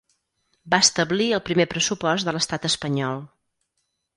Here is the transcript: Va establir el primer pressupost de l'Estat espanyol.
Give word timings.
Va 0.73 0.79
establir 0.85 1.27
el 1.39 1.43
primer 1.49 1.67
pressupost 1.75 2.31
de 2.31 2.33
l'Estat 2.37 2.67
espanyol. 2.71 3.23